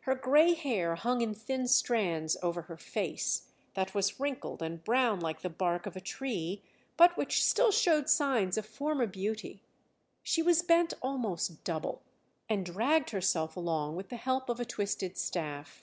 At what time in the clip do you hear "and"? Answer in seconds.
4.60-4.84, 12.46-12.66